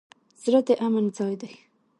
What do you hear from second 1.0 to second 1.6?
ځای دی.